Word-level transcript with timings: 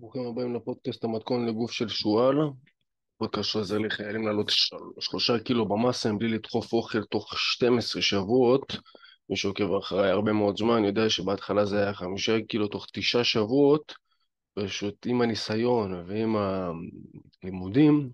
ברוכים 0.00 0.26
הבאים 0.26 0.54
לפודקאסט 0.54 1.04
המתכון 1.04 1.46
לגוף 1.46 1.72
של 1.72 1.88
שועל. 1.88 2.36
פודקאסט 3.18 3.50
שעוזר 3.50 3.78
לחיילים 3.78 4.26
לעלות 4.26 4.48
של... 4.50 4.76
שלושה 5.00 5.38
קילו 5.38 5.68
במאסה 5.68 6.12
בלי 6.12 6.28
לדחוף 6.28 6.72
אוכל 6.72 7.04
תוך 7.04 7.38
12 7.38 8.02
שבועות. 8.02 8.76
מי 9.30 9.36
שעוקב 9.36 9.74
אחריי 9.74 10.10
הרבה 10.10 10.32
מאוד 10.32 10.58
זמן 10.58 10.84
יודע 10.84 11.10
שבהתחלה 11.10 11.64
זה 11.64 11.82
היה 11.82 11.94
חמישה 11.94 12.36
קילו 12.48 12.68
תוך 12.68 12.86
תשעה 12.92 13.24
שבועות. 13.24 13.94
פשוט 14.54 15.06
עם 15.06 15.20
הניסיון 15.20 16.04
ועם 16.06 16.36
הלימודים 17.42 18.10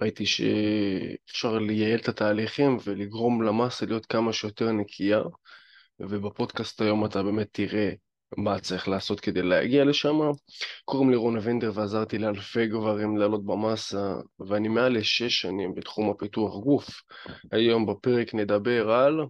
ראיתי 0.00 0.26
שאפשר 0.26 1.58
לייעל 1.58 1.98
את 1.98 2.08
התהליכים 2.08 2.76
ולגרום 2.84 3.42
למאסה 3.42 3.86
להיות 3.86 4.06
כמה 4.06 4.32
שיותר 4.32 4.72
נקייה. 4.72 5.22
ובפודקאסט 6.00 6.80
היום 6.80 7.04
אתה 7.04 7.22
באמת 7.22 7.48
תראה 7.52 7.92
מה 8.36 8.60
צריך 8.60 8.88
לעשות 8.88 9.20
כדי 9.20 9.42
להגיע 9.42 9.84
לשם. 9.84 10.18
קוראים 10.84 11.10
לי 11.10 11.16
רון 11.16 11.36
אבנדר 11.36 11.72
ועזרתי 11.74 12.18
לאלפי 12.18 12.66
גברים 12.66 13.16
לעלות 13.16 13.46
במסה, 13.46 14.14
ואני 14.48 14.68
מעל 14.68 14.98
לשש 14.98 15.40
שנים 15.40 15.74
בתחום 15.74 16.10
הפיתוח 16.10 16.56
גוף. 16.56 16.88
היום 17.52 17.86
בפרק 17.86 18.34
נדבר 18.34 18.90
על... 18.90 19.20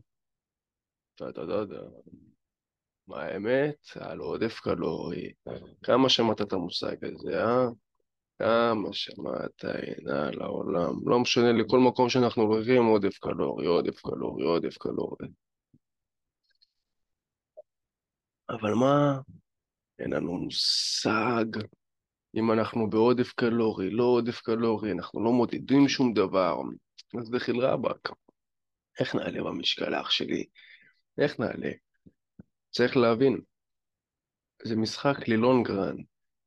מה 3.08 3.22
האמת? 3.22 3.76
על 4.00 4.18
עודף 4.18 4.60
קלורי. 4.60 5.32
כמה 5.82 6.08
שמעת 6.08 6.40
את 6.40 6.52
המושג 6.52 6.96
הזה, 7.04 7.44
אה? 7.44 7.66
כמה 8.38 8.88
שמעת, 8.92 9.64
הנה 9.64 10.30
לעולם. 10.30 10.94
לא 11.06 11.18
משנה, 11.18 11.52
לכל 11.52 11.78
מקום 11.78 12.08
שאנחנו 12.08 12.42
הולכים 12.42 12.84
עודף 12.84 13.18
קלורי, 13.18 13.66
עודף 13.66 14.00
קלורי, 14.00 14.44
עודף 14.44 14.78
קלורי. 14.78 15.26
אבל 18.52 18.74
מה? 18.74 19.20
אין 19.98 20.12
לנו 20.12 20.38
מושג 20.38 21.44
אם 22.34 22.52
אנחנו 22.52 22.90
בעודף 22.90 23.32
קלורי, 23.32 23.90
לא 23.90 24.04
עודף 24.04 24.40
קלורי, 24.40 24.92
אנחנו 24.92 25.24
לא 25.24 25.32
מודדים 25.32 25.88
שום 25.88 26.12
דבר. 26.12 26.56
אז 27.20 27.30
דחיל 27.30 27.60
רבאק, 27.60 28.08
איך 29.00 29.14
נעלה 29.14 29.42
במשקל 29.42 30.00
אח 30.00 30.10
שלי? 30.10 30.44
איך 31.18 31.40
נעלה? 31.40 31.70
צריך 32.70 32.96
להבין, 32.96 33.40
זה 34.64 34.76
משחק 34.76 35.28
ללונגרן, 35.28 35.96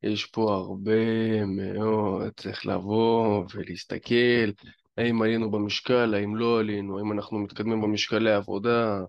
יש 0.03 0.25
פה 0.25 0.53
הרבה 0.53 1.45
מאוד, 1.45 2.33
צריך 2.37 2.65
לבוא 2.65 3.45
ולהסתכל 3.53 4.51
האם 4.97 5.21
עלינו 5.21 5.51
במשקל, 5.51 6.13
האם 6.13 6.35
לא 6.35 6.59
עלינו, 6.59 6.97
האם 6.97 7.11
אנחנו 7.11 7.39
מתקדמים 7.39 7.81
במשקלי 7.81 8.33
עבודה, 8.33 8.99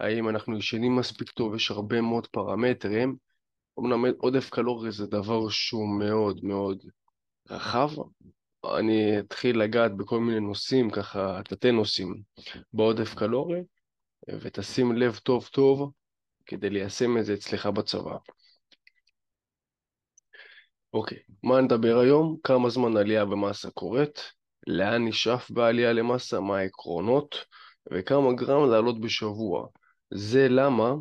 האם 0.00 0.28
אנחנו 0.28 0.58
ישנים 0.58 0.96
מספיק 0.96 1.30
טוב, 1.30 1.54
יש 1.54 1.70
הרבה 1.70 2.00
מאוד 2.00 2.26
פרמטרים. 2.26 3.16
אמנם 3.78 4.04
עודף 4.18 4.50
קלורי 4.50 4.92
זה 4.92 5.06
דבר 5.06 5.48
שהוא 5.48 5.98
מאוד 5.98 6.44
מאוד 6.44 6.82
רחב. 7.50 7.90
אני 8.78 9.18
אתחיל 9.18 9.58
לגעת 9.58 9.96
בכל 9.96 10.20
מיני 10.20 10.40
נושאים, 10.40 10.90
ככה 10.90 11.40
תתי 11.44 11.72
נושאים 11.72 12.22
בעודף 12.72 13.14
קלורי, 13.14 13.60
ותשים 14.28 14.96
לב 14.96 15.16
טוב 15.16 15.46
טוב 15.52 15.92
כדי 16.46 16.70
ליישם 16.70 17.18
את 17.18 17.24
זה 17.24 17.34
אצלך 17.34 17.66
בצבא. 17.66 18.16
אוקיי, 20.92 21.18
מה 21.42 21.60
נדבר 21.60 21.98
היום? 21.98 22.36
כמה 22.42 22.68
זמן 22.68 22.96
עלייה 22.96 23.24
במסה 23.24 23.70
קורית? 23.70 24.32
לאן 24.66 25.04
נשאף 25.08 25.50
בעלייה 25.50 25.92
למסה? 25.92 26.40
מה 26.40 26.58
העקרונות? 26.58 27.44
וכמה 27.92 28.32
גרם 28.32 28.70
לעלות 28.70 29.00
בשבוע? 29.00 29.66
זה 30.10 30.48
למה 30.48 30.94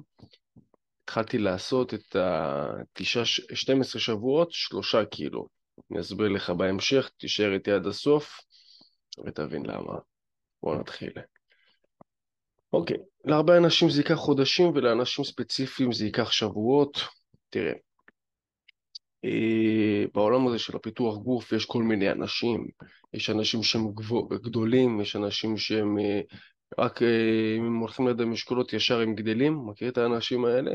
התחלתי 1.03 1.37
לעשות 1.37 1.93
את 1.93 2.15
ה-12 2.15 3.99
שבועות, 3.99 4.51
שלושה 4.51 5.05
קילו. 5.05 5.47
אני 5.91 5.99
אסביר 5.99 6.27
לך 6.27 6.49
בהמשך, 6.49 7.09
תישאר 7.17 7.53
איתי 7.53 7.71
עד 7.71 7.87
הסוף 7.87 8.39
ותבין 9.25 9.65
למה. 9.65 9.93
בואו 10.63 10.79
נתחיל. 10.79 11.11
אוקיי, 12.73 12.97
להרבה 13.25 13.57
אנשים 13.57 13.89
זה 13.89 13.99
ייקח 14.01 14.13
חודשים 14.13 14.67
ולאנשים 14.67 15.25
ספציפיים 15.25 15.91
זה 15.91 16.05
ייקח 16.05 16.31
שבועות. 16.31 16.97
תראה, 17.49 17.73
אה, 19.25 20.05
בעולם 20.13 20.47
הזה 20.47 20.59
של 20.59 20.75
הפיתוח 20.75 21.17
גוף 21.17 21.51
יש 21.51 21.65
כל 21.65 21.83
מיני 21.83 22.11
אנשים, 22.11 22.67
יש 23.13 23.29
אנשים 23.29 23.63
שהם 23.63 23.81
גדולים, 24.41 25.01
יש 25.01 25.15
אנשים 25.15 25.57
שהם 25.57 25.99
אה, 25.99 26.21
רק 26.79 27.01
אה, 27.01 27.55
אם 27.57 27.65
הם 27.65 27.79
הולכים 27.79 28.07
לידי 28.07 28.25
משקולות 28.25 28.73
ישר 28.73 28.99
הם 28.99 29.15
גדלים, 29.15 29.65
מכיר 29.67 29.89
את 29.89 29.97
האנשים 29.97 30.45
האלה? 30.45 30.71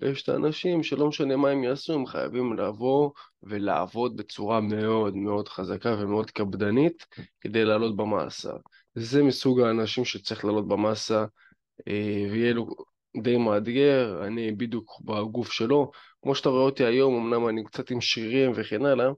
ויש 0.00 0.22
את 0.22 0.28
האנשים 0.28 0.82
שלא 0.82 1.08
משנה 1.08 1.36
מה 1.36 1.50
הם 1.50 1.64
יעשו, 1.64 1.94
הם 1.94 2.06
חייבים 2.06 2.52
לבוא 2.52 3.10
ולעבוד 3.42 4.16
בצורה 4.16 4.60
מאוד 4.60 5.16
מאוד 5.16 5.48
חזקה 5.48 5.96
ומאוד 5.98 6.30
קפדנית 6.30 7.06
כדי 7.40 7.64
לעלות 7.64 7.96
במאסה. 7.96 8.52
זה 8.94 9.22
מסוג 9.22 9.60
האנשים 9.60 10.04
שצריך 10.04 10.44
לעלות 10.44 10.68
במאסה 10.68 11.24
אה, 11.88 12.26
ויהיה 12.30 12.52
לו 12.52 12.66
די 13.22 13.36
מאתגר, 13.36 14.24
אני 14.26 14.52
בדיוק 14.52 15.00
בגוף 15.04 15.52
שלו. 15.52 15.90
כמו 16.22 16.34
שאתה 16.34 16.48
רואה 16.48 16.62
אותי 16.62 16.84
היום, 16.84 17.14
אמנם 17.14 17.48
אני 17.48 17.64
קצת 17.64 17.90
עם 17.90 18.00
שרירים 18.00 18.52
וכן 18.54 18.84
הלאה, 18.84 19.10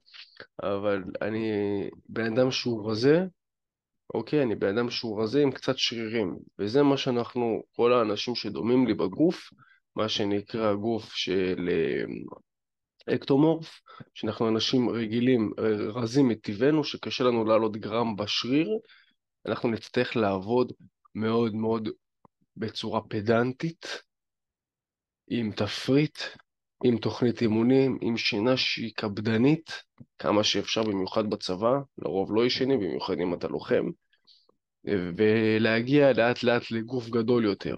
אבל 0.63 1.05
אני 1.23 1.51
בן 2.09 2.33
אדם 2.33 2.51
שהוא 2.51 2.91
רזה, 2.91 3.25
אוקיי, 4.15 4.43
אני 4.43 4.55
בן 4.55 4.79
אדם 4.79 4.91
שהוא 4.91 5.23
רזה 5.23 5.43
עם 5.43 5.51
קצת 5.51 5.79
שרירים, 5.79 6.37
וזה 6.59 6.83
מה 6.83 6.97
שאנחנו, 6.97 7.63
כל 7.77 7.93
האנשים 7.93 8.35
שדומים 8.35 8.87
לי 8.87 8.95
בגוף, 8.95 9.51
מה 9.97 10.09
שנקרא 10.09 10.75
גוף 10.75 11.13
של 11.15 11.69
אה, 11.69 12.05
אקטומורף, 13.15 13.81
שאנחנו 14.15 14.49
אנשים 14.49 14.91
רגילים, 14.91 15.51
רזים 15.95 16.29
מטבענו, 16.29 16.85
שקשה 16.85 17.25
לנו 17.25 17.45
לעלות 17.45 17.77
גרם 17.77 18.17
בשריר, 18.17 18.69
אנחנו 19.47 19.69
נצטרך 19.69 20.17
לעבוד 20.17 20.73
מאוד 21.15 21.55
מאוד 21.55 21.89
בצורה 22.57 23.01
פדנטית, 23.09 23.87
עם 25.29 25.53
תפריט, 25.53 26.19
עם 26.87 26.99
תוכנית 26.99 27.43
אימונים, 27.43 27.99
עם 28.01 28.17
שינה 28.17 28.57
שהיא 28.57 28.93
קפדנית, 28.97 29.83
כמה 30.19 30.45
שאפשר 30.45 30.83
במיוחד 30.83 31.31
בצבא, 31.31 31.79
לרוב 31.99 32.35
לא 32.35 32.47
ישנים, 32.47 32.81
במיוחד 32.81 33.15
אם 33.15 33.35
אתה 33.35 33.49
לוחם, 33.49 33.85
ולהגיע 34.85 36.13
לאט 36.13 36.43
לאט 36.43 36.71
לגוף 36.71 37.09
גדול 37.09 37.45
יותר. 37.45 37.77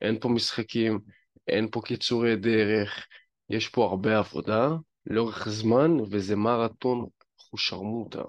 אין 0.00 0.18
פה 0.20 0.28
משחקים, 0.28 1.00
אין 1.48 1.68
פה 1.70 1.80
קיצורי 1.84 2.36
דרך, 2.36 3.06
יש 3.50 3.68
פה 3.68 3.84
הרבה 3.84 4.18
עבודה 4.18 4.68
לאורך 5.06 5.48
זמן, 5.48 5.90
וזה 6.10 6.36
מרתון 6.36 7.06
חושרמוטה. 7.38 8.22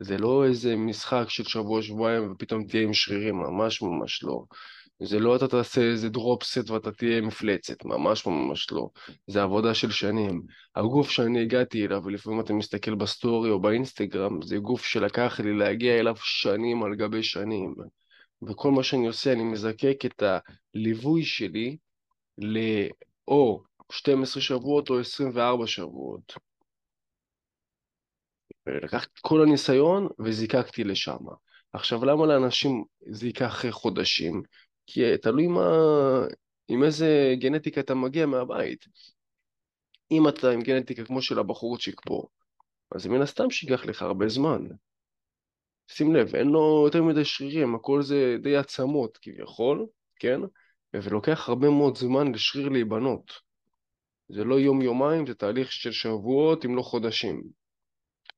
זה 0.00 0.18
לא 0.18 0.44
איזה 0.44 0.76
משחק 0.76 1.24
של 1.28 1.44
שבוע-שבועיים 1.44 2.32
ופתאום 2.32 2.66
תהיה 2.66 2.82
עם 2.82 2.94
שרירים, 2.94 3.36
ממש 3.36 3.82
ממש 3.82 4.22
לא. 4.22 4.44
זה 5.02 5.18
לא 5.18 5.36
אתה 5.36 5.48
תעשה 5.48 5.80
איזה 5.80 6.08
drop 6.08 6.42
set 6.42 6.70
ואתה 6.70 6.92
תהיה 6.92 7.20
מפלצת, 7.20 7.84
ממש 7.84 8.26
ממש 8.26 8.72
לא. 8.72 8.88
זה 9.26 9.42
עבודה 9.42 9.74
של 9.74 9.90
שנים. 9.90 10.42
הגוף 10.76 11.10
שאני 11.10 11.42
הגעתי 11.42 11.86
אליו, 11.86 12.02
ולפעמים 12.04 12.40
אתה 12.40 12.52
מסתכל 12.52 12.94
בסטורי 12.94 13.50
או 13.50 13.60
באינסטגרם, 13.60 14.42
זה 14.42 14.56
גוף 14.56 14.84
שלקח 14.84 15.40
לי 15.40 15.54
להגיע 15.54 16.00
אליו 16.00 16.16
שנים 16.16 16.82
על 16.82 16.94
גבי 16.94 17.22
שנים. 17.22 17.74
וכל 18.48 18.70
מה 18.70 18.82
שאני 18.82 19.06
עושה, 19.06 19.32
אני 19.32 19.42
מזקק 19.44 19.96
את 20.06 20.22
הליווי 20.74 21.24
שלי 21.24 21.76
לאו 22.38 23.62
12 23.92 24.42
שבועות 24.42 24.90
או 24.90 25.00
24 25.00 25.66
שבועות. 25.66 26.32
לקחתי 28.66 29.10
את 29.14 29.18
כל 29.18 29.42
הניסיון 29.42 30.08
וזיקקתי 30.18 30.84
לשם. 30.84 31.16
עכשיו, 31.72 32.04
למה 32.04 32.26
לאנשים 32.26 32.84
זה 33.10 33.26
ייקח 33.26 33.64
חודשים? 33.70 34.42
כי 34.86 35.18
תלוי 35.18 35.46
מה, 35.46 35.70
עם 36.68 36.84
איזה 36.84 37.34
גנטיקה 37.40 37.80
אתה 37.80 37.94
מגיע 37.94 38.26
מהבית. 38.26 38.84
אם 40.10 40.28
אתה 40.28 40.50
עם 40.50 40.62
גנטיקה 40.62 41.04
כמו 41.04 41.22
של 41.22 41.38
הבחורצ'יק 41.38 42.00
פה, 42.06 42.26
אז 42.94 43.06
מן 43.06 43.22
הסתם 43.22 43.50
שייקח 43.50 43.84
לך 43.84 44.02
הרבה 44.02 44.28
זמן. 44.28 44.66
שים 45.88 46.14
לב, 46.14 46.34
אין 46.34 46.46
לו 46.46 46.82
יותר 46.84 47.02
מדי 47.02 47.24
שרירים, 47.24 47.74
הכל 47.74 48.02
זה 48.02 48.36
די 48.42 48.56
עצמות 48.56 49.18
כביכול, 49.22 49.86
כן? 50.16 50.40
ולוקח 50.94 51.48
הרבה 51.48 51.70
מאוד 51.70 51.96
זמן 51.96 52.32
לשריר 52.32 52.68
להיבנות. 52.68 53.32
זה 54.28 54.44
לא 54.44 54.60
יום-יומיים, 54.60 55.26
זה 55.26 55.34
תהליך 55.34 55.72
של 55.72 55.92
שבועות 55.92 56.64
אם 56.64 56.76
לא 56.76 56.82
חודשים. 56.82 57.42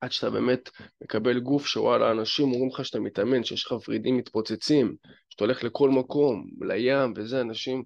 עד 0.00 0.12
שאתה 0.12 0.30
באמת 0.30 0.70
מקבל 1.02 1.40
גוף 1.40 1.66
שוואלה, 1.66 2.10
אנשים 2.10 2.52
אומרים 2.52 2.68
לך 2.68 2.84
שאתה 2.84 3.00
מתאמן, 3.00 3.44
שיש 3.44 3.66
לך 3.66 3.74
ורידים 3.88 4.16
מתפוצצים, 4.16 4.96
שאתה 5.30 5.44
הולך 5.44 5.64
לכל 5.64 5.90
מקום, 5.90 6.46
לים 6.60 7.12
וזה, 7.16 7.40
אנשים 7.40 7.82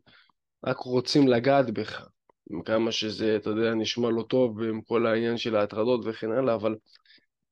רק 0.66 0.76
רוצים 0.78 1.28
לגעת 1.28 1.70
בך. 1.70 2.08
כמה 2.64 2.92
שזה, 2.92 3.36
אתה 3.36 3.50
יודע, 3.50 3.74
נשמע 3.74 4.10
לא 4.10 4.22
טוב 4.22 4.62
עם 4.62 4.82
כל 4.82 5.06
העניין 5.06 5.36
של 5.36 5.56
ההטרדות 5.56 6.00
וכן 6.04 6.32
הלאה, 6.32 6.54
אבל 6.54 6.74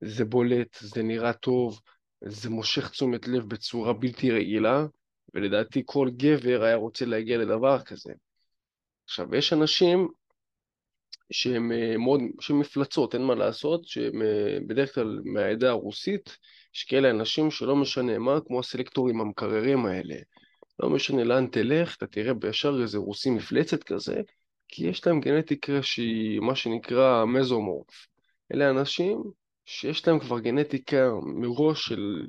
זה 0.00 0.24
בולט, 0.24 0.76
זה 0.80 1.02
נראה 1.02 1.32
טוב, 1.32 1.80
זה 2.24 2.50
מושך 2.50 2.90
תשומת 2.90 3.28
לב 3.28 3.48
בצורה 3.48 3.92
בלתי 3.92 4.30
רגילה, 4.30 4.86
ולדעתי 5.34 5.82
כל 5.86 6.10
גבר 6.16 6.62
היה 6.62 6.76
רוצה 6.76 7.04
להגיע 7.04 7.38
לדבר 7.38 7.82
כזה. 7.82 8.12
עכשיו, 9.04 9.34
יש 9.34 9.52
אנשים 9.52 10.08
שהן 11.31 11.73
אה, 11.73 11.97
מאוד, 11.97 12.21
שהן 12.41 12.56
מפלצות, 12.56 13.15
אין 13.15 13.23
מה 13.23 13.35
לעשות, 13.35 13.87
שהן 13.87 14.23
אה, 14.23 14.59
בדרך 14.67 14.94
כלל 14.94 15.21
מהעדה 15.25 15.71
הרוסית, 15.71 16.37
יש 16.75 16.85
כאלה 16.85 17.11
אנשים 17.11 17.50
שלא 17.50 17.77
משנה 17.77 18.19
מה, 18.19 18.38
כמו 18.47 18.61
הסלקטורים 18.61 19.21
המקררים 19.21 19.87
האלה. 19.87 20.17
לא 20.81 20.91
משנה 20.91 21.25
לאן 21.25 21.47
תלך, 21.47 21.97
אתה 21.97 22.06
תראה 22.06 22.35
בישר 22.35 22.79
איזה 22.82 22.99
רוסי 22.99 23.31
מפלצת 23.31 23.82
כזה, 23.82 24.21
כי 24.69 24.87
יש 24.87 25.06
להם 25.06 25.21
גנטיקה 25.21 25.82
שהיא 25.82 26.41
מה 26.41 26.55
שנקרא 26.55 27.25
מזומורף. 27.25 28.06
אלה 28.55 28.71
אנשים 28.71 29.23
שיש 29.67 30.09
להם 30.09 30.19
כבר 30.19 30.38
גנטיקה 30.41 31.11
מראש 31.23 31.85
של 31.85 32.27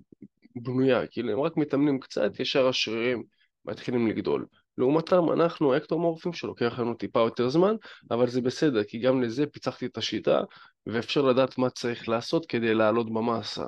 בנויה, 0.55 1.07
כאילו 1.07 1.31
הם 1.31 1.39
רק 1.39 1.57
מתאמנים 1.57 1.99
קצת, 1.99 2.39
ישר 2.39 2.67
השרירים 2.67 3.23
מתחילים 3.65 4.07
לגדול. 4.07 4.45
לעומתם 4.77 5.31
אנחנו 5.33 5.73
האקטומורפים 5.73 6.33
שלוקח 6.33 6.79
לנו 6.79 6.93
טיפה 6.93 7.19
יותר 7.19 7.49
זמן, 7.49 7.75
אבל 8.11 8.27
זה 8.27 8.41
בסדר, 8.41 8.83
כי 8.83 8.99
גם 8.99 9.21
לזה 9.21 9.47
פיצחתי 9.47 9.85
את 9.85 9.97
השיטה, 9.97 10.41
ואפשר 10.85 11.21
לדעת 11.21 11.57
מה 11.57 11.69
צריך 11.69 12.09
לעשות 12.09 12.45
כדי 12.45 12.73
לעלות 12.73 13.13
במסה. 13.13 13.65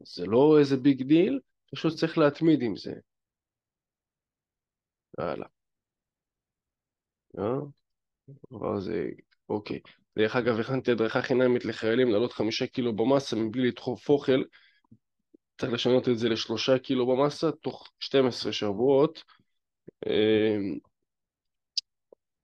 זה 0.00 0.26
לא 0.26 0.58
איזה 0.58 0.76
big 0.76 1.02
deal, 1.02 1.40
פשוט 1.74 1.94
צריך 1.94 2.18
להתמיד 2.18 2.62
עם 2.62 2.76
זה. 2.76 2.92
הלאה. 5.18 5.46
אה? 7.38 8.80
זה... 8.80 9.08
אוקיי. 9.48 9.80
דרך 10.18 10.36
אגב, 10.36 10.60
הכנתי 10.60 10.90
הדרכה 10.90 11.22
חינמית 11.22 11.64
לחיילים 11.64 12.10
לעלות 12.10 12.32
חמישה 12.32 12.66
קילו 12.66 12.96
במסה 12.96 13.36
מבלי 13.36 13.68
לדחוף 13.68 14.08
אוכל. 14.08 14.42
צריך 15.58 15.72
לשנות 15.72 16.08
את 16.08 16.18
זה 16.18 16.28
לשלושה 16.28 16.78
קילו 16.78 17.06
במסה 17.06 17.50
תוך 17.52 17.90
12 18.00 18.52
שבועות. 18.52 19.22
אה, 20.06 20.56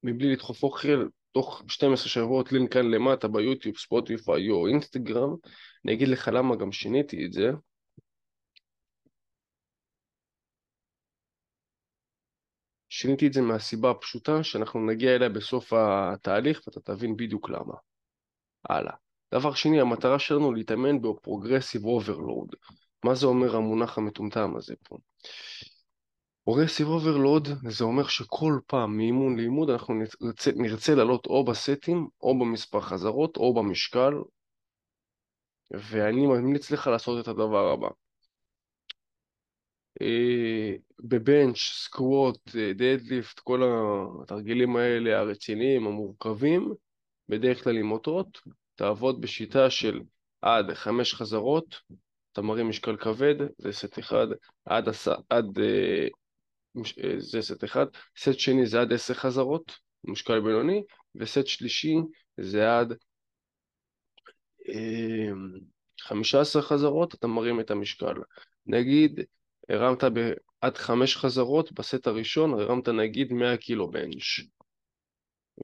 מבלי 0.02 0.32
לדחוף 0.32 0.62
אוכל 0.62 1.08
תוך 1.32 1.62
12 1.68 2.08
שבועות, 2.08 2.52
לינק 2.52 2.72
כאן 2.72 2.90
למטה 2.90 3.28
ביוטיוב, 3.28 3.76
ספוטיפיי 3.78 4.50
או 4.50 4.66
אינסטגרם. 4.66 5.34
אני 5.84 5.94
אגיד 5.94 6.08
לך 6.08 6.30
למה 6.32 6.56
גם 6.56 6.72
שיניתי 6.72 7.26
את 7.26 7.32
זה. 7.32 7.50
שיניתי 12.88 13.26
את 13.26 13.32
זה 13.32 13.40
מהסיבה 13.40 13.90
הפשוטה 13.90 14.44
שאנחנו 14.44 14.86
נגיע 14.86 15.14
אליה 15.14 15.28
בסוף 15.28 15.72
התהליך 15.72 16.60
ואתה 16.66 16.80
תבין 16.80 17.16
בדיוק 17.16 17.50
למה. 17.50 17.74
הלאה. 18.68 18.94
דבר 19.34 19.54
שני, 19.54 19.80
המטרה 19.80 20.18
שלנו 20.18 20.52
להתאמן 20.52 21.02
ב 21.02 21.09
progressive 21.09 21.84
overload. 21.84 22.54
מה 23.04 23.14
זה 23.14 23.26
אומר 23.26 23.56
המונח 23.56 23.98
המטומטם 23.98 24.56
הזה 24.56 24.74
פה? 24.84 24.96
progressive 26.50 26.88
overload 26.88 27.48
זה 27.68 27.84
אומר 27.84 28.06
שכל 28.06 28.58
פעם 28.66 28.96
מאימון 28.96 29.36
לאימון 29.36 29.70
אנחנו 29.70 29.94
נרצה, 30.20 30.50
נרצה 30.56 30.94
לעלות 30.94 31.26
או 31.26 31.44
בסטים 31.44 32.08
או 32.20 32.38
במספר 32.38 32.80
חזרות 32.80 33.36
או 33.36 33.54
במשקל. 33.54 34.12
ואני 35.70 36.26
ממליץ 36.26 36.70
לך 36.70 36.86
לעשות 36.86 37.22
את 37.22 37.28
הדבר 37.28 37.72
הבא. 37.72 37.88
אה, 40.02 40.72
ב 41.00 41.09
bench, 41.09 41.58
squat, 41.58 42.56
deadlift, 42.74 43.38
כל 43.38 43.62
התרגילים 44.22 44.76
האלה 44.76 45.18
הרציניים, 45.18 45.86
המורכבים, 45.86 46.74
בדרך 47.28 47.64
כלל 47.64 47.76
עם 47.76 47.92
אותות, 47.92 48.40
תעבוד 48.74 49.20
בשיטה 49.20 49.70
של 49.70 50.00
עד 50.42 50.74
חמש 50.74 51.14
חזרות, 51.14 51.76
אתה 52.32 52.42
מרים 52.42 52.68
משקל 52.68 52.96
כבד, 52.96 53.34
זה 53.58 53.72
סט 53.72 53.98
אחד, 53.98 54.26
עד, 54.64 54.88
עד, 54.88 54.94
עד 55.30 55.58
אה, 55.58 55.64
אה, 55.64 56.08
זה 57.18 57.42
סט 57.42 57.64
אחד, 57.64 57.86
סט 58.18 58.38
שני 58.38 58.66
זה 58.66 58.80
עד 58.80 58.92
עשר 58.92 59.14
חזרות, 59.14 59.72
משקל 60.04 60.40
בינוני, 60.40 60.82
וסט 61.14 61.46
שלישי 61.46 61.94
זה 62.40 62.78
עד 62.78 62.94
חמישה 66.00 66.40
עשר 66.40 66.62
חזרות, 66.62 67.14
אתה 67.14 67.26
מרים 67.26 67.60
את 67.60 67.70
המשקל. 67.70 68.14
נגיד 68.66 69.20
הרמת 69.68 70.04
עד 70.60 70.76
חמש 70.76 71.16
חזרות, 71.16 71.72
בסט 71.72 72.06
הראשון 72.06 72.60
הרמת 72.60 72.88
נגיד 72.88 73.32
100 73.32 73.56
קילו 73.56 73.90
בנץ' 73.90 74.40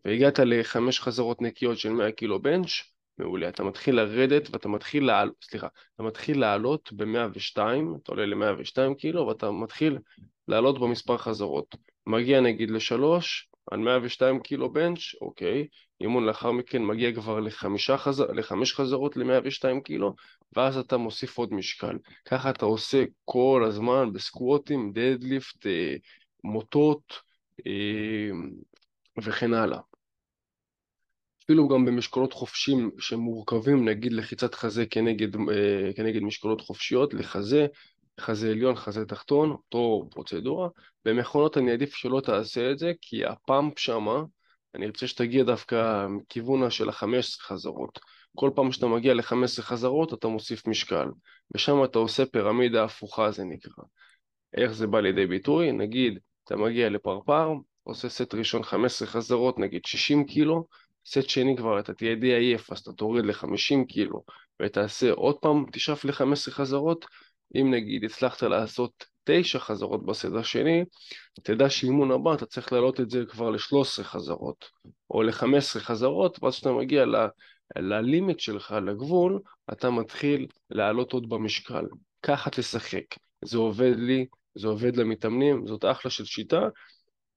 והגעת 0.04 0.38
לחמש 0.38 1.00
חזרות 1.00 1.42
נקיות 1.42 1.78
של 1.78 1.88
100 1.88 2.12
קילו 2.12 2.42
בנץ', 2.42 2.70
מעולה. 3.18 3.48
אתה 3.48 3.64
מתחיל 3.64 3.96
לרדת 3.96 4.48
ואתה 4.52 4.68
מתחיל 4.68 5.06
לעלות, 5.06 5.34
סליחה, 5.42 5.66
אתה 5.94 6.02
מתחיל 6.02 6.40
לעלות 6.40 6.92
ב-102, 6.92 7.58
אתה 8.02 8.12
עולה 8.12 8.26
ל-102 8.26 8.94
קילו 8.98 9.26
ואתה 9.26 9.50
מתחיל 9.50 9.98
לעלות 10.48 10.80
במספר 10.80 11.16
חזרות. 11.16 11.76
מגיע 12.06 12.40
נגיד 12.40 12.70
לשלוש, 12.70 13.48
על 13.70 13.78
102 13.78 14.40
קילו 14.40 14.72
בנץ', 14.72 15.14
אוקיי, 15.20 15.66
אימון 16.00 16.26
לאחר 16.26 16.52
מכן 16.52 16.84
מגיע 16.84 17.14
כבר 17.14 17.40
לחמישה 17.40 17.98
חז... 17.98 18.20
לחמש 18.20 18.74
חזרות 18.74 19.16
ל-102 19.16 19.80
קילו, 19.84 20.14
ואז 20.56 20.76
אתה 20.76 20.96
מוסיף 20.96 21.38
עוד 21.38 21.54
משקל. 21.54 21.96
ככה 22.24 22.50
אתה 22.50 22.64
עושה 22.64 23.04
כל 23.24 23.64
הזמן 23.66 24.12
בסקווטים, 24.12 24.92
דדליפט, 24.92 25.66
אה, 25.66 25.94
מוטות 26.44 27.12
אה, 27.66 28.30
וכן 29.22 29.54
הלאה. 29.54 29.80
אפילו 31.46 31.68
גם 31.68 31.84
במשקולות 31.84 32.32
חופשים 32.32 32.90
שמורכבים, 32.98 33.88
נגיד 33.88 34.12
לחיצת 34.12 34.54
חזה 34.54 34.86
כנגד, 34.86 35.36
אה, 35.36 35.92
כנגד 35.96 36.22
משקולות 36.22 36.60
חופשיות, 36.60 37.14
לחזה, 37.14 37.66
חזה 38.20 38.50
עליון, 38.50 38.76
חזה 38.76 39.04
תחתון, 39.04 39.50
אותו 39.50 40.08
פרוצדורה. 40.10 40.68
במכונות 41.04 41.58
אני 41.58 41.70
אעדיף 41.70 41.94
שלא 41.94 42.20
תעשה 42.20 42.70
את 42.70 42.78
זה, 42.78 42.92
כי 43.00 43.24
הפאמפ 43.24 43.78
שמה, 43.78 44.22
אני 44.74 44.86
רוצה 44.86 45.06
שתגיע 45.06 45.44
דווקא 45.44 46.06
מכיוון 46.08 46.70
של 46.70 46.88
החמש 46.88 47.36
חזרות. 47.40 47.98
כל 48.36 48.50
פעם 48.54 48.72
שאתה 48.72 48.86
מגיע 48.86 49.14
ל-15 49.14 49.62
חזרות 49.62 50.14
אתה 50.14 50.28
מוסיף 50.28 50.66
משקל, 50.66 51.08
ושם 51.54 51.84
אתה 51.84 51.98
עושה 51.98 52.26
פירמידה 52.26 52.84
הפוכה 52.84 53.30
זה 53.30 53.44
נקרא. 53.44 53.84
איך 54.56 54.72
זה 54.72 54.86
בא 54.86 55.00
לידי 55.00 55.26
ביטוי? 55.26 55.72
נגיד, 55.72 56.18
אתה 56.44 56.56
מגיע 56.56 56.90
לפרפר, 56.90 57.52
עושה 57.82 58.08
סט 58.08 58.34
ראשון 58.34 58.62
15 58.62 59.08
חזרות, 59.08 59.58
נגיד 59.58 59.84
60 59.84 60.24
קילו, 60.24 60.66
סט 61.06 61.28
שני 61.28 61.56
כבר 61.56 61.80
אתה 61.80 61.94
תהיה 61.94 62.14
די 62.14 62.34
עייף, 62.34 62.72
אז 62.72 62.78
אתה 62.78 62.92
תוריד 62.92 63.24
ל-50 63.24 63.86
קילו, 63.88 64.22
ותעשה 64.62 65.12
עוד 65.12 65.38
פעם, 65.38 65.64
תשאף 65.72 66.04
ל-15 66.04 66.50
חזרות, 66.50 67.04
אם 67.54 67.70
נגיד 67.70 68.04
הצלחת 68.04 68.42
לעשות 68.42 69.04
9 69.24 69.58
חזרות 69.58 70.06
בסט 70.06 70.28
השני, 70.38 70.84
תדע 71.42 71.70
שאימון 71.70 72.10
הבא 72.10 72.34
אתה 72.34 72.46
צריך 72.46 72.72
להעלות 72.72 73.00
את 73.00 73.10
זה 73.10 73.24
כבר 73.28 73.50
ל-13 73.50 74.02
חזרות, 74.02 74.64
או 75.10 75.22
ל-15 75.22 75.78
חזרות, 75.78 76.42
ואז 76.42 76.54
כשאתה 76.54 76.72
מגיע 76.72 77.04
ללימיט 77.76 78.40
שלך, 78.40 78.74
לגבול, 78.86 79.40
אתה 79.72 79.90
מתחיל 79.90 80.46
לעלות 80.70 81.12
עוד 81.12 81.28
במשקל. 81.28 81.84
ככה 82.22 82.50
תשחק. 82.50 83.04
זה 83.44 83.58
עובד 83.58 83.94
לי, 83.96 84.26
זה 84.54 84.68
עובד 84.68 84.96
למתאמנים, 84.96 85.66
זאת 85.66 85.84
אחלה 85.84 86.10
של 86.10 86.24
שיטה, 86.24 86.68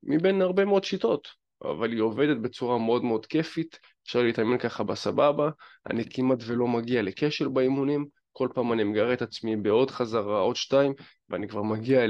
מבין 0.03 0.41
הרבה 0.41 0.65
מאוד 0.65 0.83
שיטות, 0.83 1.38
אבל 1.63 1.91
היא 1.91 2.01
עובדת 2.01 2.37
בצורה 2.37 2.77
מאוד 2.77 3.03
מאוד 3.03 3.25
כיפית, 3.25 3.79
אפשר 4.07 4.21
להתאמן 4.21 4.57
ככה 4.57 4.83
בסבבה, 4.83 5.49
אני 5.89 6.03
כמעט 6.09 6.39
ולא 6.45 6.67
מגיע 6.67 7.01
לכשל 7.01 7.47
באימונים, 7.47 8.05
כל 8.31 8.47
פעם 8.53 8.73
אני 8.73 8.83
מגרה 8.83 9.13
את 9.13 9.21
עצמי 9.21 9.55
בעוד 9.55 9.91
חזרה, 9.91 10.39
עוד 10.39 10.55
שתיים, 10.55 10.93
ואני 11.29 11.47
כבר 11.47 11.63
מגיע 11.63 12.01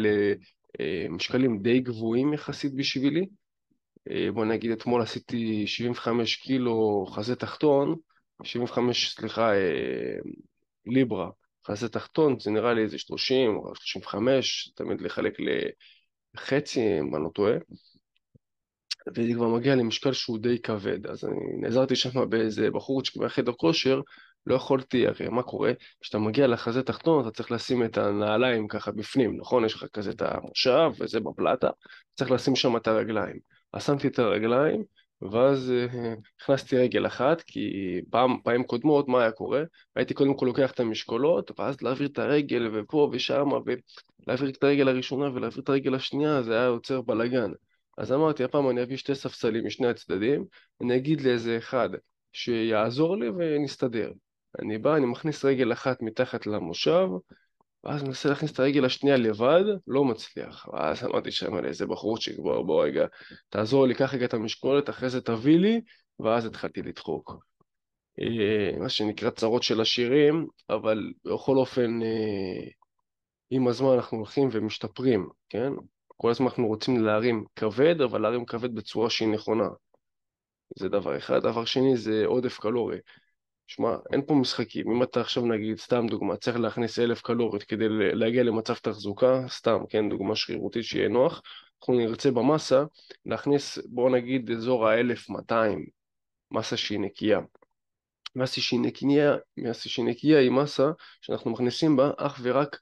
למשקלים 0.79 1.62
די 1.62 1.79
גבוהים 1.79 2.34
יחסית 2.34 2.75
בשבילי. 2.75 3.25
אה, 4.12 4.32
בוא 4.34 4.46
נגיד 4.46 4.72
אתמול 4.72 5.01
עשיתי 5.01 5.68
75 5.68 6.36
קילו 6.36 7.06
חזה 7.10 7.36
תחתון, 7.36 7.96
75, 8.44 9.13
סליחה, 9.15 9.53
אה, 9.53 10.18
ליברה, 10.86 11.29
חזה 11.68 11.89
תחתון, 11.89 12.39
זה 12.39 12.51
נראה 12.51 12.74
לי 12.74 12.82
איזה 12.82 12.98
30 13.00 13.56
או 13.56 13.75
35, 13.75 14.72
תמיד 14.75 15.01
לחלק 15.01 15.38
לחצי, 16.36 17.00
אם 17.00 17.15
אני 17.15 17.24
לא 17.24 17.29
טועה. 17.34 17.53
וזה 19.08 19.34
כבר 19.34 19.48
מגיע 19.48 19.75
למשקל 19.75 20.13
שהוא 20.13 20.39
די 20.39 20.62
כבד, 20.62 21.08
אז 21.08 21.25
אני 21.25 21.62
נעזרתי 21.62 21.96
שם 21.96 22.29
באיזה 22.29 22.72
בחורצ'יק 22.72 23.18
מהחדר 23.18 23.51
כושר, 23.51 24.01
לא 24.46 24.56
יכולתי, 24.56 25.08
הרי 25.08 25.29
מה 25.29 25.44
קורה? 25.44 25.72
כשאתה 26.01 26.18
מגיע 26.18 26.48
לחזה 26.48 26.84
תחתון 26.84 27.22
אתה 27.22 27.32
צריך 27.32 27.51
לשים 27.51 27.84
את 27.84 27.98
הנעליים 27.98 28.68
ככה 28.68 28.91
בפנים, 28.91 29.38
נכון? 29.38 29.65
יש 29.65 29.74
לך 29.74 29.86
כזה 29.94 30.12
את 30.12 30.22
המושב 30.22 30.91
וזה 31.00 31.20
בפלטה, 31.20 31.70
צריך 32.15 32.32
לשים 32.32 32.56
שם 32.56 32.77
את 32.77 32.88
הרגליים. 32.88 33.39
אז 33.74 33.86
שמתי 33.86 34.08
את 34.08 34.20
הרגליים, 34.20 34.84
ואז 35.22 35.74
uh, 35.91 35.98
הכנסתי 36.41 36.77
רגל 36.77 37.08
אחת, 37.08 37.41
כי 37.41 37.62
פעם, 38.10 38.38
פעמים 38.44 38.63
קודמות, 38.63 39.08
מה 39.08 39.22
היה 39.22 39.32
קורה? 39.32 39.63
הייתי 39.96 40.13
קודם 40.13 40.34
כל 40.34 40.46
לוקח 40.46 40.72
את 40.72 40.79
המשקולות, 40.79 41.60
ואז 41.60 41.82
להעביר 41.82 42.08
את 42.08 42.20
הרגל 42.20 42.70
ופה 42.74 43.10
ושם, 43.12 43.48
ולהעביר 44.25 44.50
את 44.50 44.63
הרגל 44.63 44.88
הראשונה 44.88 45.25
ולהעביר 45.34 45.63
את 45.63 45.70
הרגל 45.70 45.96
השנייה, 45.96 46.41
זה 46.44 46.53
היה 46.53 46.65
יוצר 46.65 47.01
בלאגן. 47.01 47.51
אז 48.00 48.12
אמרתי, 48.12 48.44
הפעם 48.44 48.70
אני 48.70 48.84
אביא 48.84 48.98
שתי 48.98 49.15
ספסלים 49.15 49.65
משני 49.65 49.88
הצדדים, 49.88 50.46
אני 50.82 50.96
אגיד 50.96 51.22
לאיזה 51.22 51.58
אחד 51.58 51.89
שיעזור 52.34 53.18
לי 53.18 53.29
ונסתדר. 53.29 54.12
אני 54.62 54.77
בא, 54.77 54.96
אני 54.96 55.06
מכניס 55.06 55.46
רגל 55.46 55.74
אחת 55.74 56.01
מתחת 56.01 56.48
למושב, 56.48 57.08
ואז 57.84 58.03
מנסה 58.03 58.29
להכניס 58.29 58.51
את 58.51 58.60
הרגל 58.60 58.86
השנייה 58.86 59.18
לבד, 59.18 59.63
לא 59.88 60.06
מצליח. 60.06 60.68
ואז 60.74 61.03
אמרתי 61.03 61.32
שם 61.32 61.56
לאיזה 61.56 61.86
בחורצ'יק, 61.86 62.39
בוא, 62.39 62.62
בוא 62.62 62.84
רגע, 62.84 63.06
תעזור 63.50 63.88
לי, 63.88 63.96
קח 63.96 64.13
רגע 64.13 64.25
את 64.25 64.34
המשקולת, 64.34 64.89
אחרי 64.89 65.10
זה 65.10 65.22
תביא 65.22 65.60
לי, 65.60 65.82
ואז 66.20 66.46
התחלתי 66.46 66.82
לדחוק. 66.82 67.36
אה, 68.20 68.79
מה 68.79 68.89
שנקרא 68.89 69.29
צרות 69.29 69.63
של 69.63 69.82
עשירים, 69.82 70.48
אבל 70.70 71.13
בכל 71.25 71.58
אופן, 71.58 72.01
אה, 72.01 72.70
עם 73.50 73.68
הזמן 73.68 73.94
אנחנו 73.94 74.18
הולכים 74.18 74.50
ומשתפרים, 74.51 75.29
כן? 75.50 75.72
כל 76.22 76.30
הזמן 76.30 76.48
אנחנו 76.48 76.68
רוצים 76.68 77.04
להרים 77.06 77.46
כבד, 77.56 78.02
אבל 78.02 78.22
להרים 78.22 78.46
כבד 78.46 78.76
בצורה 78.76 79.10
שהיא 79.10 79.30
נכונה. 79.30 79.68
זה 80.78 80.90
דבר 80.90 81.18
אחד. 81.18 81.40
דבר 81.40 81.66
שני 81.66 81.98
זה 81.98 82.24
עודף 82.26 82.60
קלורי. 82.60 82.98
שמע, 83.68 83.96
אין 84.14 84.22
פה 84.26 84.34
משחקים. 84.34 84.92
אם 84.92 85.04
אתה 85.04 85.22
עכשיו 85.22 85.46
נגיד, 85.46 85.78
סתם 85.78 86.08
דוגמה, 86.08 86.38
צריך 86.38 86.58
להכניס 86.58 87.00
אלף 87.00 87.22
קלוריות 87.22 87.64
כדי 87.64 87.86
להגיע 87.90 88.44
למצב 88.44 88.74
תחזוקה, 88.74 89.46
סתם, 89.48 89.78
כן, 89.90 90.10
דוגמה 90.10 90.36
שרירותית 90.36 90.84
שיהיה 90.84 91.10
נוח, 91.10 91.42
אנחנו 91.82 91.94
נרצה 91.94 92.32
במסה 92.32 92.84
להכניס, 93.26 93.78
בואו 93.86 94.10
נגיד, 94.10 94.52
אזור 94.52 94.88
ה-1200, 94.88 95.54
מסה 96.52 96.78
שהיא 96.78 97.00
נקייה. 97.00 97.40
מסה 98.36 98.62
שהיא 98.62 98.80
נקייה, 98.80 99.36
מסה 99.58 99.90
שהיא 99.90 100.06
נקייה 100.06 100.40
היא 100.40 100.52
מסה 100.52 100.92
שאנחנו 101.22 101.52
מכניסים 101.52 101.96
בה 101.96 102.12
אך 102.18 102.40
ורק 102.44 102.80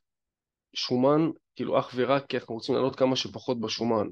שומן, 0.74 1.30
כאילו 1.58 1.80
אך 1.80 1.92
ורק 1.96 2.26
כי 2.26 2.38
אנחנו 2.38 2.56
רוצים 2.56 2.76
לעלות 2.76 2.96
כמה 2.96 3.16
שפחות 3.16 3.62
בשומן. 3.62 4.08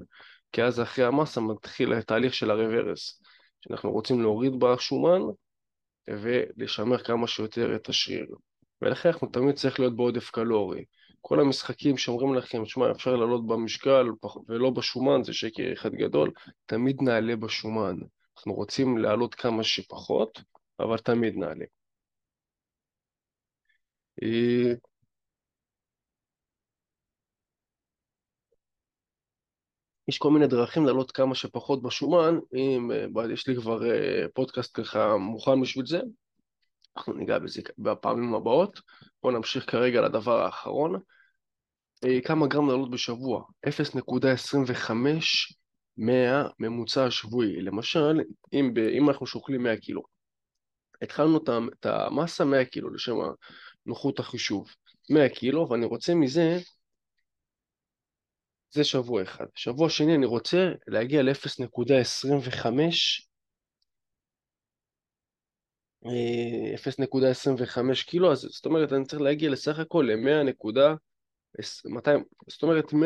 כי 0.52 0.64
אז 0.64 0.82
אחרי 0.82 1.06
המסה 1.06 1.42
מתחיל 1.42 1.94
התהליך 1.94 2.34
של 2.34 2.52
הרוורס, 2.52 3.22
שאנחנו 3.62 3.92
רוצים 3.92 4.22
להוריד 4.22 4.60
בשומן 4.60 5.22
ולשמר 6.10 6.98
כמה 6.98 7.28
שיותר 7.28 7.76
את 7.76 7.90
השריר. 7.90 8.26
ולכן 8.82 9.10
אנחנו 9.10 9.28
תמיד 9.28 9.56
צריך 9.56 9.80
להיות 9.80 9.96
בעודף 9.96 10.30
קלורי. 10.30 10.86
כל 11.22 11.40
המשחקים 11.40 11.98
שאומרים 11.98 12.36
לכם, 12.36 12.66
שמע, 12.66 12.92
אפשר 12.92 13.16
לעלות 13.16 13.48
במשקל 13.48 14.08
ולא 14.48 14.70
בשומן, 14.70 15.24
זה 15.24 15.34
שקר 15.34 15.74
אחד 15.74 15.92
גדול, 15.92 16.32
תמיד 16.66 17.02
נעלה 17.02 17.36
בשומן. 17.36 17.96
אנחנו 18.38 18.54
רוצים 18.54 18.98
לעלות 18.98 19.36
כמה 19.36 19.64
שפחות, 19.64 20.42
אבל 20.80 20.98
תמיד 20.98 21.36
נעלה. 21.36 21.66
יש 30.08 30.18
כל 30.18 30.32
מיני 30.32 30.48
דרכים 30.48 30.86
לעלות 30.86 31.12
כמה 31.12 31.36
שפחות 31.36 31.82
בשומן, 31.82 32.40
אם 32.56 32.92
אה, 32.92 33.34
יש 33.34 33.48
לי 33.48 33.56
כבר 33.56 33.92
אה, 33.92 34.26
פודקאסט 34.34 34.80
ככה 34.80 35.18
מוכן 35.18 35.62
בשביל 35.62 35.86
זה, 35.86 36.00
אנחנו 36.98 37.14
ניגע 37.14 37.40
בזה 37.40 37.62
בפעמים 37.78 38.36
הבאות. 38.36 38.82
בואו 39.24 39.34
נמשיך 39.34 39.72
כרגע 39.72 40.02
לדבר 40.02 40.42
האחרון. 40.42 41.00
אה, 42.06 42.22
כמה 42.22 42.48
גרם 42.48 42.70
לעלות 42.70 42.92
בשבוע? 42.92 43.44
0.25 43.68 44.92
מהממוצע 45.98 47.06
השבועי. 47.06 47.62
למשל, 47.62 48.20
אם, 48.54 48.72
ב, 48.74 48.78
אם 48.78 49.10
אנחנו 49.10 49.26
שוקלים 49.26 49.64
100 49.64 49.78
קילו, 49.78 50.04
התחלנו 51.02 51.38
את 51.80 51.86
המסה 51.86 52.46
100 52.46 52.66
קילו 52.66 52.90
לשם 52.90 53.16
נוחות 53.86 54.20
החישוב. 54.20 54.68
100 55.10 55.30
קילו, 55.30 55.70
ואני 55.70 55.86
רוצה 55.86 56.16
מזה 56.16 56.60
זה 58.76 58.84
שבוע 58.84 59.24
אחד. 59.24 59.46
שבוע 59.56 59.90
שני 59.90 60.16
אני 60.16 60.26
רוצה 60.26 60.72
להגיע 60.88 61.22
ל-0.25 61.24 62.66
0.25 66.06 68.04
קילו, 68.06 68.32
אז 68.32 68.40
זאת 68.40 68.66
אומרת 68.66 68.94
אני 68.94 69.06
צריך 69.06 69.22
להגיע 69.22 69.50
לסך 69.50 69.80
הכל 69.80 70.10
ל-100.200, 70.10 70.80
זאת 72.48 72.64
אומרת 72.64 72.94
100.250. 72.94 72.98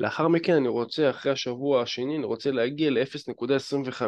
לאחר 0.00 0.28
מכן 0.28 0.52
אני 0.52 0.68
רוצה, 0.68 1.10
אחרי 1.10 1.32
השבוע 1.32 1.82
השני, 1.82 2.16
אני 2.16 2.24
רוצה 2.24 2.50
להגיע 2.50 2.90
ל-0.25 2.90 4.02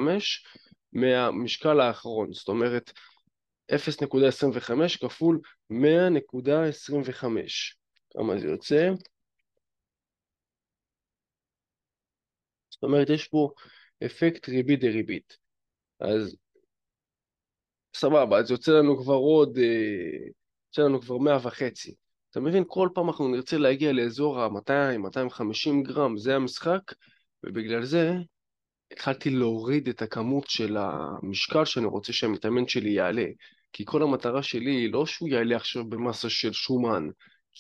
מהמשקל 0.93 1.81
האחרון, 1.81 2.33
זאת 2.33 2.49
אומרת 2.49 2.93
0.25 3.73 4.99
כפול 5.01 5.41
100.25. 5.73 5.77
כמה 8.11 8.39
זה 8.39 8.47
יוצא? 8.47 8.91
זאת 12.79 12.83
אומרת, 12.83 13.11
יש 13.11 13.29
פה 13.29 13.51
אפקט 14.07 14.49
ריבית 14.49 14.81
דריבית. 14.81 15.37
אז 16.01 16.37
סבבה, 17.97 18.39
אז 18.39 18.51
יוצא 18.51 18.73
לנו 18.73 18.99
כבר 19.03 19.15
עוד, 19.15 19.59
אה, 19.59 20.29
יוצא 20.69 20.83
לנו 20.83 21.01
כבר 21.01 21.19
מאה 21.19 21.39
וחצי. 21.43 21.95
אתה 22.31 22.41
מבין? 22.41 22.65
כל 22.67 22.89
פעם 22.95 23.09
אנחנו 23.09 23.29
נרצה 23.29 23.59
להגיע 23.59 23.93
לאזור 23.93 24.41
ה-200-250 24.41 25.83
גרם, 25.83 26.17
זה 26.19 26.37
המשחק, 26.37 26.81
ובגלל 27.45 27.85
זה 27.85 28.13
התחלתי 28.93 29.31
להוריד 29.31 29.89
את 29.89 30.03
הכמות 30.03 30.51
של 30.51 30.77
המשקל 30.77 31.65
שאני 31.65 31.87
רוצה 31.87 32.13
שהמתאמן 32.13 32.69
שלי 32.69 32.91
יעלה. 32.91 33.27
כי 33.73 33.85
כל 33.87 34.03
המטרה 34.03 34.43
שלי 34.43 34.71
היא 34.71 34.93
לא 34.93 35.07
שהוא 35.07 35.29
יעלה 35.29 35.57
עכשיו 35.57 35.85
במסה 35.85 36.31
של 36.31 36.53
שומן, 36.53 37.09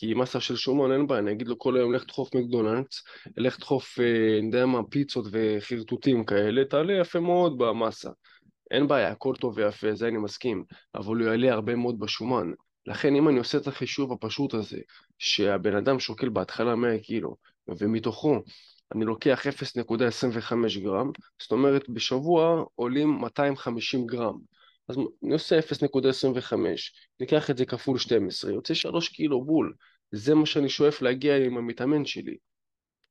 כי 0.00 0.14
מסה 0.14 0.40
של 0.40 0.56
שומן 0.56 0.92
אין 0.92 1.06
בעיה, 1.06 1.20
אני 1.20 1.32
אגיד 1.32 1.48
לו 1.48 1.58
כל 1.58 1.76
היום 1.76 1.94
לך 1.94 2.04
דחוף 2.06 2.34
מקדונלדס, 2.34 3.04
לך 3.36 3.60
דחוף, 3.60 4.00
אה, 4.00 4.38
אני 4.38 4.46
יודע 4.46 4.66
מה, 4.66 4.82
פיצות 4.90 5.26
וחרטוטים 5.30 6.24
כאלה, 6.24 6.64
תעלה 6.64 6.92
יפה 7.00 7.20
מאוד 7.20 7.58
במסה. 7.58 8.10
אין 8.70 8.88
בעיה, 8.88 9.10
הכל 9.10 9.34
טוב 9.40 9.54
ויפה, 9.56 9.94
זה 9.94 10.08
אני 10.08 10.18
מסכים, 10.18 10.64
אבל 10.94 11.16
הוא 11.16 11.26
יעלה 11.26 11.52
הרבה 11.52 11.76
מאוד 11.76 11.98
בשומן. 11.98 12.52
לכן 12.86 13.14
אם 13.14 13.28
אני 13.28 13.38
עושה 13.38 13.58
את 13.58 13.66
החישוב 13.66 14.12
הפשוט 14.12 14.54
הזה, 14.54 14.78
שהבן 15.18 15.76
אדם 15.76 16.00
שוקל 16.00 16.28
בהתחלה 16.28 16.74
100 16.74 16.98
קילו, 16.98 17.36
ומתוכו 17.68 18.42
אני 18.94 19.04
לוקח 19.04 19.46
0.25 19.46 20.80
גרם, 20.82 21.10
זאת 21.42 21.52
אומרת 21.52 21.88
בשבוע 21.88 22.64
עולים 22.74 23.08
250 23.08 24.06
גרם. 24.06 24.38
אז 24.88 24.96
אני 25.24 25.32
עושה 25.32 25.58
0.25, 25.58 26.54
ניקח 27.20 27.50
את 27.50 27.56
זה 27.56 27.66
כפול 27.66 27.98
12, 27.98 28.52
יוצא 28.52 28.74
3 28.74 29.08
קילו 29.08 29.44
בול. 29.44 29.74
זה 30.12 30.34
מה 30.34 30.46
שאני 30.46 30.68
שואף 30.68 31.02
להגיע 31.02 31.36
עם 31.36 31.58
המתאמן 31.58 32.04
שלי. 32.04 32.36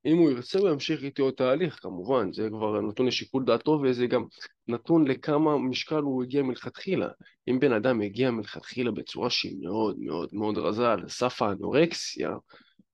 אם 0.05 0.17
הוא 0.17 0.31
ירצה 0.31 0.59
הוא 0.59 0.69
ימשיך 0.69 1.03
איתי 1.03 1.21
עוד 1.21 1.33
תהליך, 1.33 1.79
כמובן, 1.81 2.33
זה 2.33 2.49
כבר 2.49 2.81
נתון 2.81 3.07
לשיקול 3.07 3.45
דעתו 3.45 3.71
וזה 3.83 4.07
גם 4.07 4.25
נתון 4.67 5.07
לכמה 5.07 5.57
משקל 5.57 5.95
הוא 5.95 6.23
הגיע 6.23 6.43
מלכתחילה. 6.43 7.07
אם 7.49 7.59
בן 7.59 7.73
אדם 7.73 8.01
הגיע 8.01 8.31
מלכתחילה 8.31 8.91
בצורה 8.91 9.29
שהיא 9.29 9.57
מאוד 9.61 9.95
מאוד 9.99 10.29
מאוד 10.33 10.57
רזה 10.57 10.91
על 10.91 11.09
סף 11.09 11.41
האנורקסיה, 11.41 12.31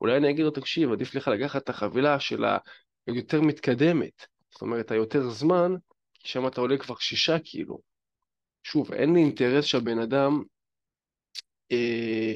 אולי 0.01 0.17
אני 0.17 0.29
אגיד 0.29 0.45
לו, 0.45 0.51
תקשיב, 0.51 0.91
עדיף 0.91 1.15
לך 1.15 1.27
לקחת 1.27 1.63
את 1.63 1.69
החבילה 1.69 2.19
של 2.19 2.43
היותר 3.07 3.41
מתקדמת, 3.41 4.25
זאת 4.51 4.61
אומרת, 4.61 4.91
היותר 4.91 5.29
זמן, 5.29 5.75
כי 6.13 6.27
שם 6.27 6.47
אתה 6.47 6.61
עולה 6.61 6.77
כבר 6.77 6.95
שישה 6.99 7.39
קילו. 7.39 7.92
שוב, 8.63 8.93
אין 8.93 9.13
לי 9.13 9.19
אינטרס 9.19 9.65
שהבן 9.65 9.99
אדם 9.99 10.43
אה, 11.71 12.33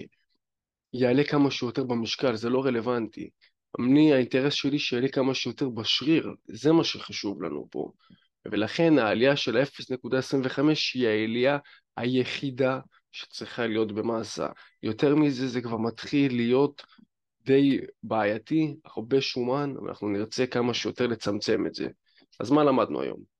יעלה 0.94 1.24
כמה 1.24 1.52
שיותר 1.52 1.84
במשקל, 1.84 2.36
זה 2.36 2.50
לא 2.50 2.66
רלוונטי. 2.66 3.30
אני, 3.80 4.14
האינטרס 4.14 4.54
שלי 4.54 4.80
שיעלה 4.80 5.08
כמה 5.08 5.34
שיותר 5.34 5.70
בשריר, 5.70 6.34
זה 6.48 6.72
מה 6.72 6.84
שחשוב 6.84 7.44
לנו 7.44 7.68
פה. 7.72 7.92
ולכן 8.46 9.00
העלייה 9.00 9.36
של 9.36 9.58
ה-0.25 9.58 10.62
היא 10.94 11.08
העלייה 11.08 11.58
היחידה 11.98 12.80
שצריכה 13.12 13.68
להיות 13.68 13.92
במאסה. 13.92 14.48
יותר 14.84 15.16
מזה 15.16 15.48
זה 15.48 15.62
כבר 15.62 15.78
מתחיל 15.78 16.36
להיות 16.36 16.84
די 17.46 17.80
בעייתי, 18.04 18.76
הרבה 18.86 19.22
שומן, 19.22 19.74
ואנחנו 19.78 20.10
נרצה 20.10 20.48
כמה 20.48 20.74
שיותר 20.74 21.08
לצמצם 21.08 21.66
את 21.68 21.76
זה. 21.76 21.88
אז 22.40 22.52
מה 22.52 22.64
למדנו 22.64 23.02
היום? 23.02 23.37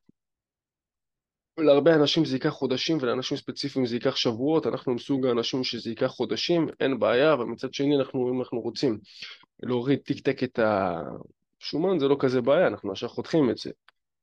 להרבה 1.57 1.95
אנשים 1.95 2.25
זה 2.25 2.35
ייקח 2.35 2.49
חודשים 2.49 2.97
ולאנשים 3.01 3.37
ספציפיים 3.37 3.85
זה 3.85 3.95
ייקח 3.95 4.15
שבועות, 4.15 4.67
אנחנו 4.67 4.93
מסוג 4.93 5.25
האנשים 5.25 5.63
שזה 5.63 5.89
ייקח 5.89 6.07
חודשים, 6.07 6.67
אין 6.79 6.99
בעיה, 6.99 7.33
אבל 7.33 7.45
מצד 7.45 7.73
שני 7.73 7.95
אנחנו, 7.95 8.29
אם 8.29 8.39
אנחנו 8.39 8.59
רוצים 8.59 8.99
להוריד 9.63 9.99
טיק 9.99 10.19
טק 10.19 10.43
את 10.43 10.59
השומן 11.61 11.99
זה 11.99 12.07
לא 12.07 12.17
כזה 12.19 12.41
בעיה, 12.41 12.67
אנחנו 12.67 12.91
עכשיו 12.91 13.09
חותכים 13.09 13.49
את 13.49 13.57
זה. 13.57 13.71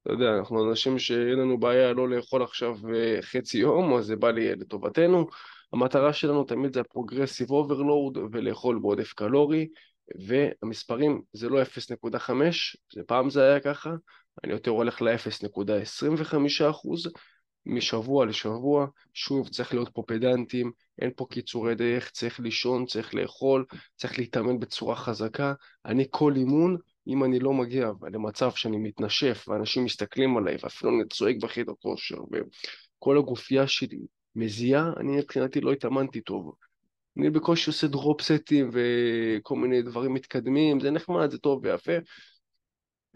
אתה 0.02 0.12
יודע, 0.12 0.38
אנחנו 0.38 0.70
אנשים 0.70 0.98
שאין 0.98 1.38
לנו 1.38 1.60
בעיה 1.60 1.92
לא 1.92 2.08
לאכול 2.08 2.42
עכשיו 2.42 2.76
אה, 2.94 3.22
חצי 3.22 3.58
יום, 3.58 3.94
אז 3.94 4.06
זה 4.06 4.16
בא 4.16 4.30
לי 4.30 4.56
לטובתנו. 4.56 5.26
המטרה 5.72 6.12
שלנו 6.12 6.44
תמיד 6.44 6.74
זה 6.74 6.80
ה 6.80 6.86
progressive 6.86 7.50
overload 7.50 8.18
ולאכול 8.32 8.78
בעודף 8.78 9.12
קלורי, 9.12 9.68
והמספרים 10.26 11.22
זה 11.32 11.48
לא 11.48 11.62
0.5, 11.62 12.30
זה 12.94 13.02
פעם 13.06 13.30
זה 13.30 13.42
היה 13.42 13.60
ככה, 13.60 13.90
אני 14.44 14.52
יותר 14.52 14.70
הולך 14.70 15.02
ל-0.25% 15.02 17.10
משבוע 17.66 18.26
לשבוע, 18.26 18.86
שוב 19.14 19.48
צריך 19.48 19.74
להיות 19.74 19.88
פה 19.88 20.02
פדנטים, 20.06 20.72
אין 20.98 21.10
פה 21.16 21.26
קיצורי 21.30 21.74
דרך, 21.74 22.10
צריך 22.10 22.40
לישון, 22.40 22.86
צריך 22.86 23.14
לאכול, 23.14 23.64
צריך 23.96 24.18
להתאמן 24.18 24.58
בצורה 24.58 24.96
חזקה. 24.96 25.54
אני 25.86 26.06
כל 26.10 26.32
אימון, 26.36 26.76
אם 27.06 27.24
אני 27.24 27.38
לא 27.38 27.52
מגיע 27.52 27.90
למצב 28.12 28.50
שאני 28.54 28.76
מתנשף 28.76 29.44
ואנשים 29.48 29.84
מסתכלים 29.84 30.36
עליי 30.36 30.56
ואפילו 30.62 30.90
אני 30.90 31.08
צועק 31.08 31.36
בחדר 31.42 31.72
כושר 31.82 32.18
וכל 32.32 33.18
הגופייה 33.18 33.66
שלי 33.66 34.00
מזיעה, 34.36 34.92
אני 34.96 35.16
מבחינתי 35.16 35.60
לא 35.60 35.72
התאמנתי 35.72 36.20
טוב. 36.20 36.54
אני 37.18 37.30
בקושי 37.30 37.70
עושה 37.70 37.86
drop 37.86 38.22
סטים 38.22 38.70
וכל 38.72 39.56
מיני 39.56 39.82
דברים 39.82 40.14
מתקדמים, 40.14 40.80
זה 40.80 40.90
נחמד, 40.90 41.30
זה 41.30 41.38
טוב 41.38 41.60
ויפה. 41.62 41.92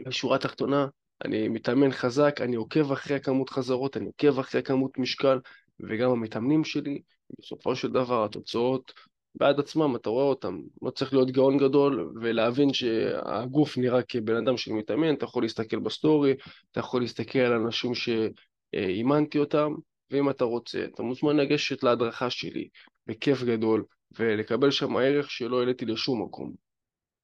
בשורה 0.06 0.36
התחתונה, 0.36 0.86
אני 1.24 1.48
מתאמן 1.48 1.92
חזק, 1.92 2.40
אני 2.40 2.56
עוקב 2.56 2.92
אחרי 2.92 3.16
הכמות 3.16 3.50
חזרות, 3.50 3.96
אני 3.96 4.06
עוקב 4.06 4.38
אחרי 4.38 4.60
הכמות 4.60 4.98
משקל, 4.98 5.38
וגם 5.80 6.10
המתאמנים 6.10 6.64
שלי, 6.64 7.02
בסופו 7.38 7.76
של 7.76 7.88
דבר 7.88 8.24
התוצאות 8.24 8.92
בעד 9.34 9.60
עצמם, 9.60 9.96
אתה 9.96 10.10
רואה 10.10 10.24
אותם. 10.24 10.60
לא 10.82 10.90
צריך 10.90 11.12
להיות 11.12 11.30
גאון 11.30 11.58
גדול 11.58 12.12
ולהבין 12.20 12.72
שהגוף 12.72 13.78
נראה 13.78 14.02
כבן 14.02 14.36
אדם 14.36 14.56
שמתאמן, 14.56 15.14
אתה 15.14 15.24
יכול 15.24 15.42
להסתכל 15.42 15.78
בסטורי, 15.78 16.34
אתה 16.72 16.80
יכול 16.80 17.00
להסתכל 17.00 17.38
על 17.38 17.52
אנשים 17.52 17.92
שאימנתי 17.94 19.38
אותם, 19.38 19.74
ואם 20.10 20.30
אתה 20.30 20.44
רוצה, 20.44 20.84
אתה 20.94 21.02
מוזמן 21.02 21.36
לגשת 21.36 21.82
להדרכה 21.82 22.30
שלי, 22.30 22.68
בכיף 23.06 23.42
גדול, 23.42 23.84
ולקבל 24.18 24.70
שם 24.70 24.96
ערך 24.96 25.30
שלא 25.30 25.60
העליתי 25.60 25.84
לשום 25.84 26.22
מקום. 26.22 26.52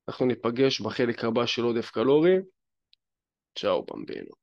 אנחנו 0.08 0.26
ניפגש 0.26 0.80
בחלק 0.80 1.24
הבא 1.24 1.46
של 1.46 1.62
עודף 1.62 1.90
קלורי. 1.90 2.36
Ciao 3.54 3.82
bambino. 3.82 4.36